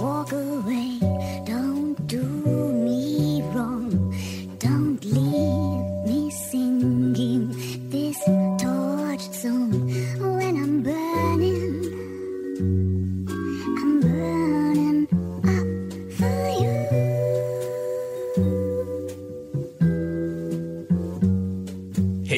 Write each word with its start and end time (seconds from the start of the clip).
walk 0.00 0.32
away. 0.32 0.98
Don't 1.44 1.94
do 2.06 2.22
me 2.22 3.42
wrong. 3.54 3.90
Don't 4.58 5.04
leave 5.04 6.06
me 6.06 6.30
singing 6.30 7.54
this 7.90 8.18
torch 8.62 9.28
song 9.30 9.87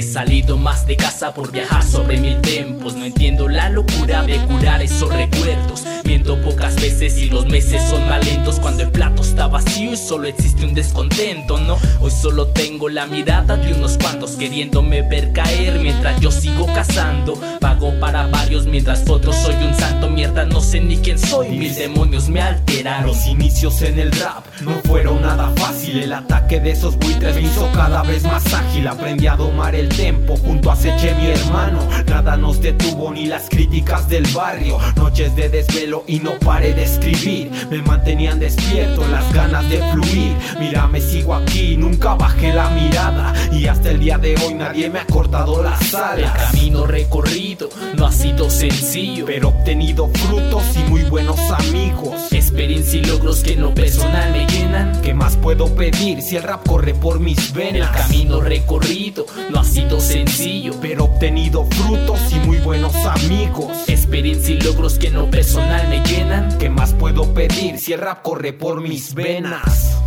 He 0.00 0.02
salido 0.02 0.56
más 0.56 0.86
de 0.86 0.96
casa 0.96 1.34
por 1.34 1.52
viajar 1.52 1.82
sobre 1.82 2.18
mil 2.18 2.40
tempos. 2.40 2.94
No 2.94 3.04
entiendo 3.04 3.50
la 3.50 3.68
locura 3.68 4.22
de 4.22 4.38
curar 4.46 4.80
esos 4.80 5.12
recuerdos. 5.12 5.84
Miento 6.04 6.40
pocas 6.40 6.76
veces 6.76 7.18
y 7.18 7.28
los 7.28 7.44
meses 7.44 7.82
son 7.90 8.08
más 8.08 8.24
lentos. 8.24 8.58
Cuando 8.60 8.82
el 8.82 8.90
plato 8.90 9.20
está 9.20 9.46
vacío 9.46 9.92
y 9.92 9.98
solo 9.98 10.26
existe 10.26 10.64
un 10.64 10.72
descontento, 10.72 11.58
¿no? 11.58 11.76
Hoy 12.00 12.10
solo 12.10 12.46
tengo 12.46 12.88
la 12.88 13.06
mirada 13.06 13.58
de 13.58 13.74
unos 13.74 13.98
cuantos 13.98 14.36
queriéndome 14.36 15.02
ver 15.02 15.34
caer 15.34 15.78
mientras 15.78 16.18
yo 16.18 16.30
sigo 16.30 16.64
cazando. 16.64 17.34
Pago 17.60 17.92
para 18.00 18.26
varios 18.28 18.64
mientras 18.64 19.06
otros 19.06 19.36
soy 19.36 19.54
un 19.56 19.74
santo. 19.74 19.89
Mierda, 20.30 20.44
no 20.44 20.60
sé 20.60 20.80
ni 20.80 20.96
quién 20.98 21.18
soy. 21.18 21.48
Mil 21.48 21.74
demonios 21.74 22.28
me 22.28 22.40
alteraron. 22.40 23.08
Los 23.08 23.26
inicios 23.26 23.82
en 23.82 23.98
el 23.98 24.12
rap 24.12 24.44
no 24.60 24.72
fueron 24.84 25.22
nada 25.22 25.52
fácil. 25.56 26.00
El 26.02 26.12
ataque 26.12 26.60
de 26.60 26.70
esos 26.70 26.96
buitres 26.96 27.34
me 27.34 27.42
hizo 27.42 27.68
cada 27.72 28.02
vez 28.02 28.22
más 28.22 28.52
ágil. 28.54 28.86
Aprendí 28.86 29.26
a 29.26 29.34
domar 29.34 29.74
el 29.74 29.88
tempo 29.88 30.36
junto 30.36 30.70
a 30.70 30.76
Seche, 30.76 31.14
mi 31.16 31.26
hermano. 31.26 31.80
Nada 32.06 32.36
nos 32.36 32.60
detuvo 32.60 33.12
ni 33.12 33.26
las 33.26 33.48
críticas 33.48 34.08
del 34.08 34.24
barrio. 34.28 34.78
Noches 34.96 35.34
de 35.34 35.48
desvelo 35.48 36.04
y 36.06 36.20
no 36.20 36.38
paré 36.38 36.74
de 36.74 36.84
escribir. 36.84 37.50
Me 37.68 37.82
mantenían 37.82 38.38
despierto, 38.38 39.04
las 39.08 39.32
ganas 39.32 39.68
de 39.68 39.82
fluir. 39.90 40.36
Mira, 40.60 40.86
me 40.86 41.00
sigo 41.00 41.34
aquí, 41.34 41.76
nunca 41.76 42.14
bajé 42.14 42.52
la 42.52 42.70
mirada. 42.70 43.32
Y 43.50 43.66
hasta 43.66 43.90
el 43.90 43.98
día 43.98 44.16
de 44.16 44.36
hoy 44.36 44.54
nadie 44.54 44.88
me 44.90 45.00
ha 45.00 45.06
cortado 45.06 45.60
las 45.60 45.92
El 45.92 46.00
alas. 46.00 46.52
camino 46.52 46.86
recorrido 46.86 47.68
no 47.96 48.06
ha 48.06 48.12
sido 48.12 48.48
sencillo. 48.48 49.24
Pero 49.26 49.48
he 49.48 49.50
obtenido 49.50 50.08
frutos 50.20 50.64
y 50.76 50.90
muy 50.90 51.02
buenos 51.04 51.38
amigos. 51.50 52.32
Experiencia 52.32 53.00
y 53.00 53.04
logros 53.04 53.42
que 53.42 53.54
en 53.54 53.62
lo 53.62 53.74
personal 53.74 54.32
me 54.32 54.46
llenan. 54.46 55.00
¿Qué 55.02 55.14
más 55.14 55.36
puedo 55.36 55.74
pedir 55.74 56.22
si 56.22 56.36
el 56.36 56.42
rap 56.42 56.66
corre 56.66 56.94
por 56.94 57.20
mis 57.20 57.48
El 57.50 57.54
venas? 57.54 57.90
camino 57.90 58.40
recorrido 58.40 59.26
no 59.50 59.60
ha 59.60 59.64
sido 59.64 60.00
sencillo. 60.00 60.74
Pero 60.80 61.04
he 61.04 61.08
obtenido 61.08 61.66
frutos 61.66 62.20
y 62.32 62.36
muy 62.46 62.58
buenos 62.58 62.94
amigos. 63.04 63.88
Experiencia 63.88 64.54
y 64.54 64.60
logros 64.60 64.98
que 64.98 65.08
en 65.08 65.14
lo 65.14 65.30
personal 65.30 65.88
me 65.88 66.02
llenan. 66.04 66.56
¿Qué 66.58 66.68
más 66.70 66.92
puedo 66.94 67.32
pedir 67.34 67.78
si 67.78 67.92
el 67.92 68.00
rap 68.00 68.22
corre 68.22 68.52
por 68.52 68.80
mis 68.80 69.14
venas? 69.14 69.99